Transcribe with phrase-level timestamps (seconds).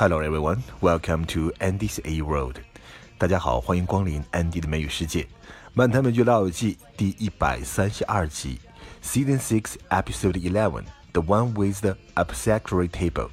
[0.00, 2.58] Hello everyone, welcome to Andy's A World。
[3.18, 5.26] 大家好，欢迎光临 Andy 的美语世界。
[5.74, 8.60] 漫谈美剧老友记第一百三十二集
[9.02, 13.30] ，Season Six, Episode Eleven, The One with the Upsectory Table。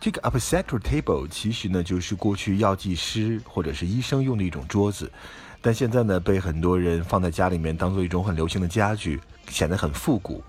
[0.00, 5.12] 这个 upsectory table 其实呢就是过去药剂师或者是医生用的一种桌子，
[5.60, 9.20] 但现在呢被很多人放在家里面当做一种很流行的家具，
[9.50, 10.42] 显得很复古。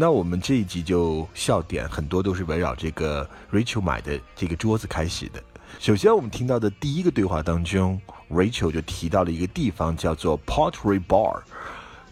[0.00, 5.42] 那我们这一集就笑点很多都是围绕这个 Rachel 买的这个桌子开始的。
[5.80, 11.40] 首先我们听到的第一个对话当中，Rachel 就提到了一个地方叫做 Pottery Bar，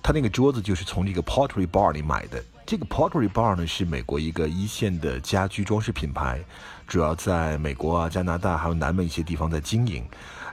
[0.02, 2.42] 他那个桌子就是从这个 Pottery Bar 里买的。
[2.66, 6.40] 这个 Pottery Barn 呢是美国一个一线的家居装饰品牌，
[6.88, 10.04] 主要在美国啊、加拿大还有南美一些地方在经营。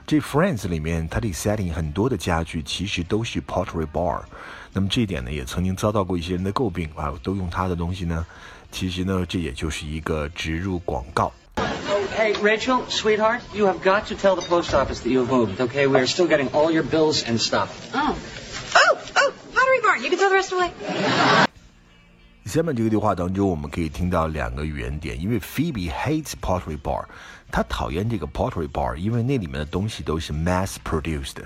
[0.06, 4.22] 这 Friends 里面它的 setting 很多的家具其实都是 Pottery Barn，
[4.72, 8.24] 那么这一点呢也曾经遭到过一些人的诟病啊，都用它的东西呢，
[8.70, 11.32] 其实呢这也就是一个植入广告。
[12.16, 15.88] Hey, Rachel, sweetheart, you have got to tell the post office that you have moved, okay?
[15.88, 17.70] We are still getting all your bills and stuff.
[17.92, 18.14] Oh.
[18.76, 20.00] Oh, oh, Pottery Barn.
[20.00, 20.70] You can throw the rest away.
[22.44, 27.06] 下面这个对话当中，我们可以听到两个语言点，因为 Phoebe hates Pottery Bar，
[27.50, 31.36] 她讨厌这个 Pottery Bar，因为那里面的东西都是 mass produced，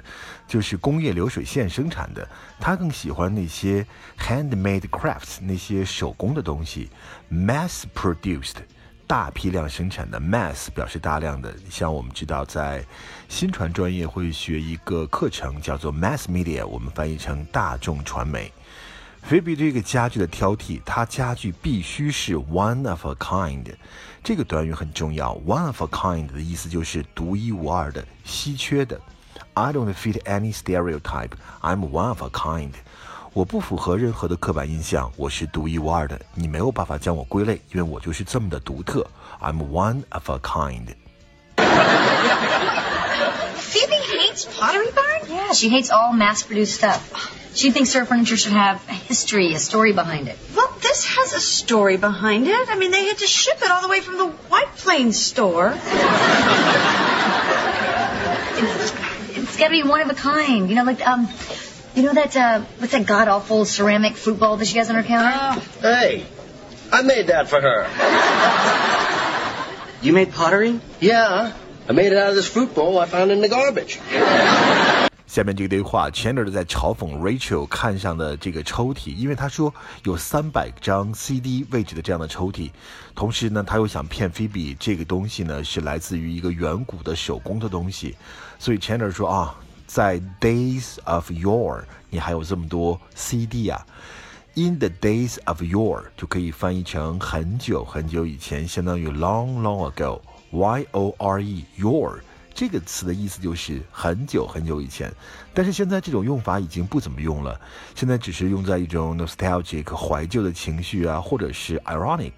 [0.49, 2.29] 就是工业流水线生产的。
[2.59, 3.87] 她更喜欢那些
[4.19, 6.91] handmade crafts，那些手工的东西
[7.33, 8.57] ，mass produced，
[9.07, 10.19] 大批量生产的。
[10.21, 12.85] mass 表示大量的，像我们知道在
[13.29, 18.53] 新传专业会学一个课程叫做 mass media，我们翻译成大众传媒。
[19.28, 23.66] 菲比这个家具的挑剔，它家具必须是 one of a kind，
[24.24, 25.34] 这个短语很重要。
[25.48, 29.00] one of a kind 的意思就是独一无二的、稀缺的。
[29.54, 31.32] I don't fit any stereotype.
[31.62, 32.72] I'm one of a kind.
[33.34, 36.20] 我不符合任何的刻板印象，我是独一无二的。
[36.36, 39.08] 你没有办法将我归类，因为我就是这么的独特。
[39.42, 40.88] I'm one of a kind.
[43.58, 45.07] Phoebe hates Pottery Barn?
[45.49, 47.57] Yeah, she hates all mass-produced stuff.
[47.57, 50.37] She thinks her furniture should have a history, a story behind it.
[50.55, 52.69] Well, this has a story behind it.
[52.69, 55.73] I mean, they had to ship it all the way from the White Plains store.
[58.59, 58.93] It's,
[59.39, 60.69] it's got to be one of a kind.
[60.69, 61.27] You know, like um,
[61.95, 64.97] you know that uh, what's that god awful ceramic fruit bowl that she has on
[64.97, 65.63] her counter?
[65.81, 66.27] Hey,
[66.93, 67.87] I made that for her.
[70.03, 70.79] You made pottery?
[71.01, 71.55] Yeah,
[71.89, 73.99] I made it out of this fruit bowl I found in the garbage.
[75.29, 79.73] 下面这个对话，Chandler 在嘲讽 Rachel 看上的这个抽屉，因为他说
[80.05, 82.71] 有三百张 CD 位置的这样的抽屉，
[83.15, 88.17] 同时呢，他又想骗 Phoebe 这个东西呢是来自于一个远古的手工的东西，
[88.59, 89.55] 所以 Chandler 说啊，
[89.87, 93.87] 在 Days of Your，你还有这么多 CD 啊
[94.55, 102.21] ，In the days of Your 就可以翻译成很久很久以前，相当于 long long ago，Y O R E yore。
[102.59, 105.13] 这个词的意思就是很久很久以前，
[105.55, 107.61] 但是现在这种用法已经不怎么用了，
[107.95, 112.33] 现在只是用在一种 nostalgic 怀旧的情绪啊，或者是 ironic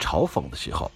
[0.00, 0.90] 嘲讽的时候。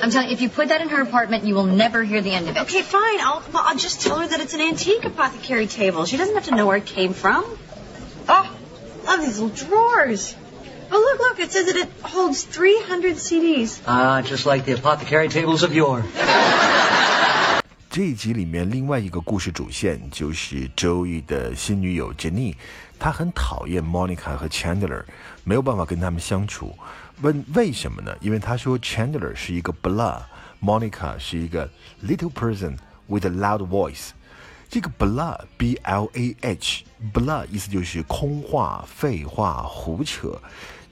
[0.00, 2.30] I'm telling you, if you put that in her apartment, you will never hear the
[2.30, 2.60] end of it.
[2.62, 3.18] Okay, fine.
[3.18, 6.04] I'll, well, I'll just tell her that it's an antique apothecary table.
[6.06, 7.44] She doesn't have to know where it came from.
[8.28, 8.46] Oh,
[9.04, 10.36] love these little drawers.
[10.91, 11.39] Oh, look, look.
[11.39, 13.79] It says that it holds 300 CDs.
[13.85, 16.03] Ah, just like the apothecary tables of yore.
[17.89, 22.53] 这一集里面另外一个故事主线就是周易的新女友 Jenny，
[22.99, 25.03] 她很讨厌 Monica 和 Chandler，
[25.43, 26.77] 没有办法跟他们相处。
[27.21, 28.15] 问为什么呢？
[28.21, 31.67] 因为她说 Chandler 是一个 blah，Monica 是一个
[32.05, 32.77] little person
[33.07, 34.09] with a loud voice。
[34.69, 36.83] 这个 blah b l a h
[37.13, 40.39] blah 意思就是空话、废话、胡扯。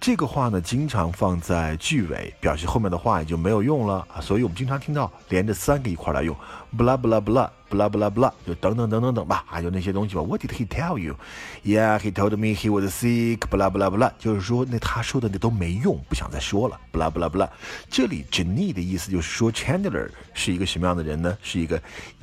[0.00, 4.18] 这个话呢，经常放在句尾，表示后面的话也就没有用了啊。
[4.18, 6.34] 所以我们经常听到连着三个一块来用
[6.74, 10.22] ，blah blah blah blah blah blah，就等等等等等吧，啊，就那些东西吧。
[10.22, 11.16] What did he tell you?
[11.62, 13.40] Yeah, he told me he was sick.
[13.50, 16.80] blah blah blah，就是说那他说的那都没用，不想再说了。
[16.90, 17.50] blah blah blah。
[17.90, 21.36] 这里 Jenny 的意思就是说 Chandler 是一个什么样的人呢？
[21.42, 21.78] 是一个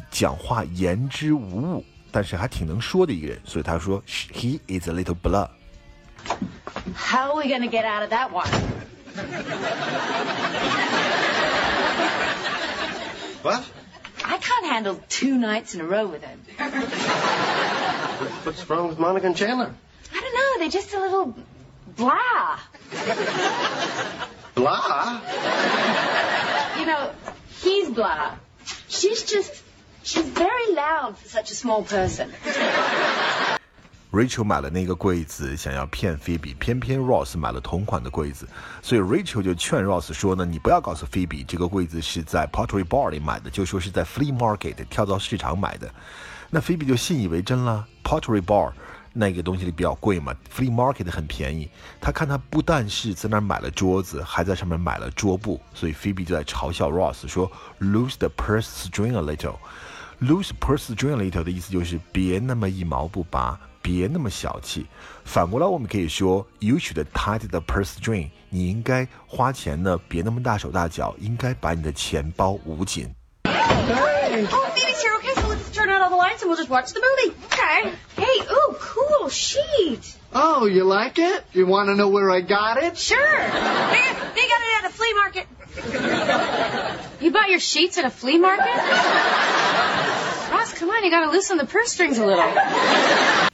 [0.10, 3.40] 讲话言之无物，但是还挺能说的一个人。
[3.46, 4.02] 所以他说
[4.34, 5.48] he is a little blah。
[6.94, 8.48] How are we going to get out of that one?
[13.44, 13.64] What?
[14.26, 16.40] I can't handle two nights in a row with him.
[18.44, 19.74] What's wrong with Monica and Chandler?
[20.14, 20.60] I don't know.
[20.60, 21.36] They're just a little
[21.96, 22.60] blah.
[24.56, 25.22] Blah.
[26.80, 27.12] You know,
[27.62, 28.36] he's blah.
[28.90, 29.64] She's just,
[30.04, 32.34] she's very loud for such a small person.
[34.12, 38.48] Rachel 买了那个柜子，想要骗 Phoebe，偏偏 Ross 买了同款的柜子，
[38.82, 45.94] 所以 Rachel 就劝 Ross 说呢，你不要告诉 Phoebe 这个柜子是在 Pottery Bar 里买的，就说是在 Flea Market 跳蚤市场买的。
[46.50, 47.86] 那 Phoebe 就信以为真了。
[48.02, 48.72] Pottery Bar
[49.12, 51.70] 那个东西里比较贵嘛，Flea Market 很便宜。
[52.00, 57.52] 他看他不但是在那儿买了桌子，还在上面买了桌布，所以 Phoebe 就在嘲笑 Ross 说
[57.82, 59.58] ，Lose the purse string a little。
[60.22, 63.60] Lose purse string a little 的意思就是别那么一毛不拔。
[63.87, 64.87] 别那么小气。
[65.25, 68.31] 反过来，我们可以说，You should tighten the purse string。
[68.51, 73.15] 你应该花钱呢，别那么大手大脚，应该把你的钱包捂紧。
[73.45, 73.53] Oh,
[74.75, 75.15] Phoebe's here.
[75.19, 77.35] Okay, so let's turn out all the lights and we'll just watch the movie.
[77.53, 77.93] Okay.
[78.17, 80.17] Hey, ooh, cool sheet.
[80.35, 81.45] Oh, you like it?
[81.53, 82.97] You want to know where I got it?
[82.97, 83.19] Sure.
[83.19, 84.03] They,
[84.35, 85.47] they got it at a flea market.
[87.21, 88.75] You bought your sheets at a flea market?
[90.51, 93.46] Ross, come on, you gotta loosen the purse strings a little.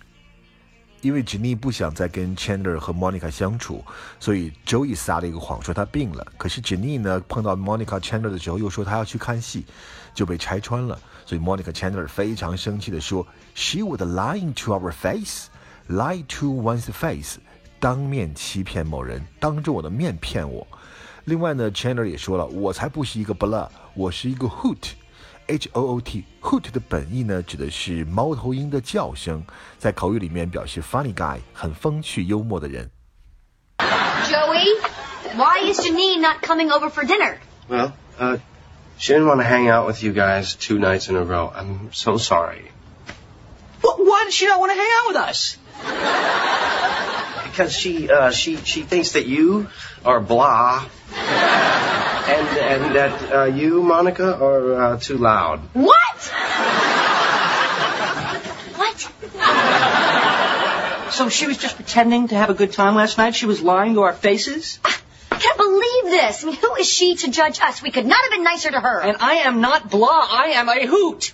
[1.04, 3.84] 因为 Jenny 不想再跟 Chandler 和 Monica 相处，
[4.22, 6.26] 所以 Joey 撒了一个谎说他病了。
[6.38, 9.66] 可是 Jenny 呢，碰到 Monica Chandler 的时候又说他要去看戏，
[10.16, 10.98] 就被拆穿了。
[11.26, 15.48] 所以 Monica Chandler 非常生气的说：“She would lie to our face,
[15.90, 17.36] lie to one's face，
[17.82, 20.66] 当面欺骗某人，当着我的面骗我。”
[21.26, 24.92] 另外呢，Chandler 也说了：“我才不是一个 blah，我是一个 hoot。”
[25.47, 29.43] H O O T hoot 的本意呢，指的是猫头鹰的叫声，
[29.79, 32.91] 在口语里面表示 funny guy，很风趣幽默的人。
[33.79, 34.77] Joey,
[35.37, 37.39] why is Janine not coming over for dinner?
[37.69, 38.39] Well, uh,
[38.99, 41.51] she didn't want to hang out with you guys two nights in a row.
[41.55, 42.71] I'm so sorry.
[43.83, 45.57] Well, why does she not want to hang out with us?
[47.45, 49.69] Because she, uh, she, she thinks that you
[50.05, 50.85] are blah.
[52.29, 55.61] And, and that uh, you, Monica, are uh, too loud.
[55.73, 56.19] What?
[58.77, 59.09] what?
[61.13, 63.35] So she was just pretending to have a good time last night?
[63.35, 64.79] She was lying to our faces?
[64.85, 64.93] I
[65.39, 66.45] can't believe this.
[66.45, 67.83] I mean, who is she to judge us?
[67.83, 69.01] We could not have been nicer to her.
[69.01, 71.33] And I am not blah, I am a hoot.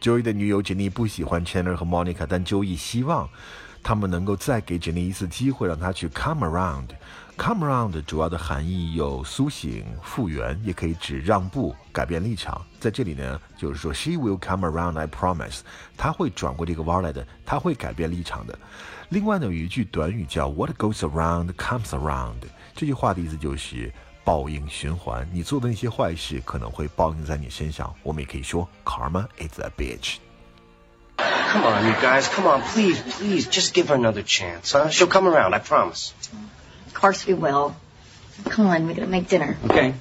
[0.00, 3.28] Joey 的女友 Jenny 不喜欢 Chandler 和 Monica，但 Joey 希望
[3.82, 6.88] 他们能够再给 Jenny 一次机会，让她去 come around。
[7.37, 12.65] Come around 主要的含义有苏醒、复原，也可以指让步、改变立场。
[12.79, 15.59] 在这里呢，就是说 She will come around, I promise。
[15.95, 18.57] 她会转过这个弯来的，她会改变立场的。
[19.09, 22.41] 另外呢，有一句短语叫 What goes around comes around。
[22.75, 23.93] 这句话的意思就是
[24.23, 27.93] 报应循环，你做的那些坏事可能会报应在你身上。
[28.03, 30.17] 我们也可以说 Karma is a bitch。
[31.17, 32.23] Come on, you guys.
[32.23, 34.89] Come on, please, please, just give her another chance, huh?
[34.89, 36.09] She'll come around, I promise.
[36.96, 37.72] Of course we will.
[38.44, 39.54] Come on, we gotta make dinner.
[39.68, 39.92] Okay.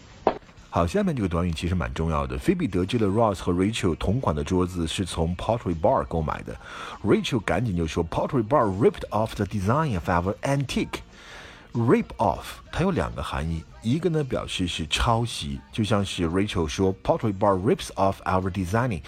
[0.69, 2.38] 好，下面这个短语其实蛮重要的。
[2.38, 6.55] 菲比得知了 Ross 和 Rachel 同款的桌子是从 Pottery Bar 购买的，
[7.03, 17.38] Rachel 赶紧就说 Pottery Bar ripped off the design of our antique。Rip off 它有两个含义，一个呢表示是抄袭，就像是 Rachel 说 Pottery
[17.38, 19.01] Bar rips off our designing，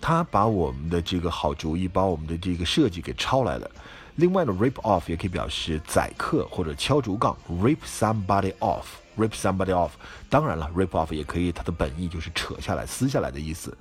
[0.00, 3.70] 他把我们的这个好主意，把我们的这个设计给抄来了。
[4.15, 9.89] 另外呢，rip off 也可以表示宰客或者敲竹杠，rip somebody off，rip somebody off。
[10.29, 13.77] 当然了，rip off 也可以，它的本意就是扯下来、撕下来的意思。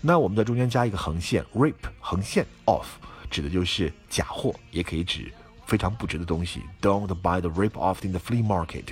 [0.00, 2.86] 那我们在中间加一个横线，rip 横线 off，
[3.28, 5.32] 指的就是假货，也可以指
[5.66, 6.62] 非常不值的东西。
[6.80, 8.84] Don't buy the rip off in the flea market，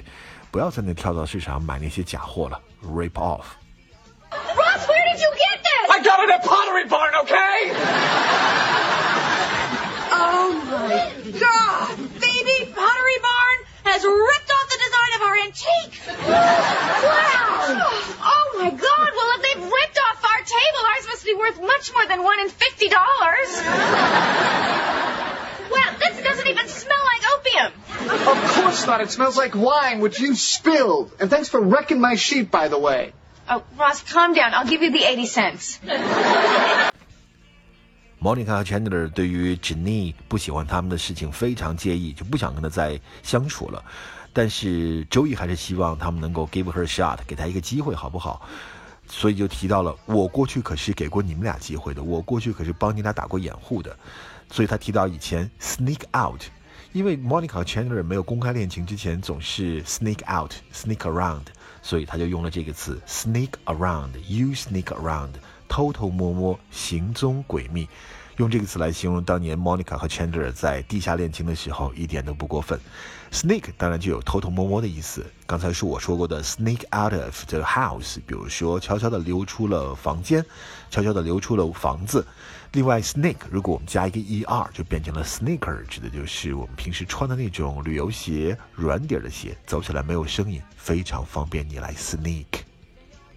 [0.51, 3.45] 不要在那跳蚤市场买那些假货了，rip off。
[22.30, 23.50] one in fifty dollars.
[25.72, 27.72] wow, this doesn't even smell like opium.
[28.28, 29.02] Of course not.
[29.02, 31.12] It smells like wine, which you spilled.
[31.20, 33.14] And thanks for wrecking my sheet, by the way.
[33.50, 34.54] Oh, Ross, calm down.
[34.54, 35.80] I'll give you the 80 cents.
[38.20, 43.84] Monica 和 Chandler 对于 Jenny 不喜欢他们的事情非常介意，就不想跟他再相处了。
[44.34, 48.48] 但是 Joey 还是希望他们能够 give her a shot，给他一个机会，好不好？
[49.11, 53.95] 所以就提到了我过去可是给过你们俩机会的，我过去可是帮你俩打过掩护的。
[54.51, 56.43] 所以他提到以前 sneak out，
[56.93, 61.43] 因为 Monica 和 Chandler 没有公开恋情之前总是 sneak out，sneak around，
[61.83, 65.33] 所以他就用了这个词 sneak around，you sneak around。
[65.69, 67.89] 偷偷摸摸、行踪诡秘，
[68.41, 72.81] 用这个词来形容当年 Monica 和 Chandler 在地下恋情的时候，一点都不过分。
[73.31, 75.27] Sneak 当然就有偷偷摸摸的意思。
[75.45, 80.43] 刚才是我说过的 sneak out of the house，比如说悄悄地溜出了房间，
[80.91, 82.27] 悄悄地溜出了房子。
[82.73, 92.47] 另外，sneak 如果我们加一个 er，就变成了 sneaker，指的就是我们平时穿的那种旅游鞋，软底的鞋，走起来没有声音，非常方便你来 sneak。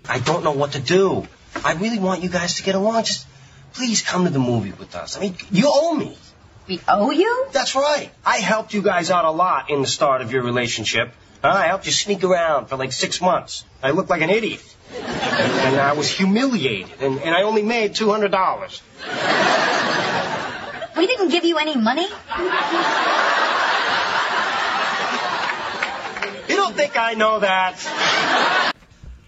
[0.08, 1.26] I don't know what to do.
[1.62, 3.26] I really want you guys to get along.
[3.74, 5.18] Please come to the movie with us.
[5.18, 6.18] I mean, you owe me.
[6.68, 7.48] We owe you?
[7.52, 8.10] That's right.
[8.26, 11.12] I helped you guys out a lot in the start of your relationship.
[11.44, 13.66] I helped you sneak around for like six months.
[13.82, 14.64] I looked like an idiot.
[14.96, 17.02] And I was humiliated.
[17.02, 18.82] And, and I only made $200.
[20.96, 22.08] We didn't give you any money.
[26.48, 28.72] You don't think I know that?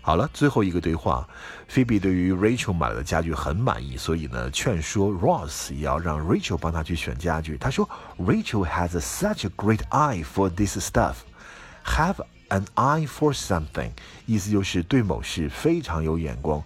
[0.05, 1.27] 好了，最后一个对话，
[1.67, 7.57] 菲比对于 Rachel 买的家具很满意，所以呢，劝说 Ross 也要让 Rachel 帮他去选家具。
[7.57, 11.15] 他说，Rachel has such a great eye for this stuff.
[11.85, 13.89] Have an eye for something，
[14.27, 16.63] 意思就是对某事非常有眼光。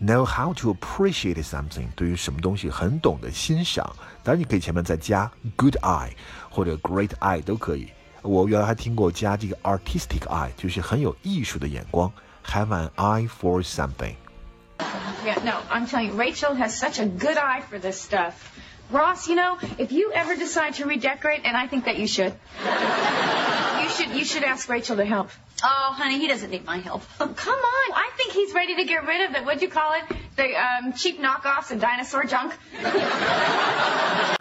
[0.00, 3.84] Know how to appreciate something，对于什么东西很懂得欣赏。
[4.24, 6.12] 当然，你可以前面再加 good eye
[6.48, 7.88] 或者 great eye 都可以。
[8.22, 12.10] 我原来还听过加这个 artistic eye，就是很有艺术的眼光。
[12.50, 14.16] Have an eye for something.
[15.24, 18.54] Yeah, no, I'm telling you, Rachel has such a good eye for this stuff.
[18.90, 22.32] Ross, you know, if you ever decide to redecorate, and I think that you should,
[23.82, 25.30] you should you should ask Rachel to help.
[25.62, 27.02] Oh, honey, he doesn't need my help.
[27.18, 30.16] Come on, I think he's ready to get rid of the what'd you call it?
[30.36, 32.54] The um, cheap knockoffs and dinosaur junk.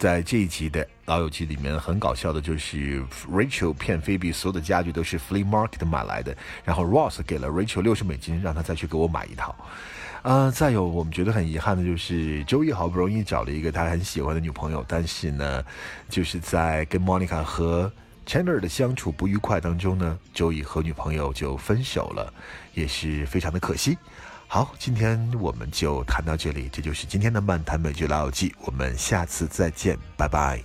[0.00, 9.54] 在这一集的《老友记》里面，很搞笑的就是 Rachel 骗菲比，所有的家具都是 flea market 买来的，然后 Ross 给了 Rachel 六十美金，让他再去给我买一套。
[10.22, 15.62] 呃，再有我们觉得很遗憾的就是周一好不容易找了一个他很喜欢的女朋友，但是呢，
[16.08, 17.92] 就是在跟 Monica 和
[18.26, 22.32] Chandler 的相处不愉快当中呢，周一和女朋友就分手了，
[22.72, 23.98] 也是非常的可惜。
[24.52, 30.60] 好，今天我们就谈到这里，这就是今天的漫谈美剧老友记，我们下次再见，拜拜。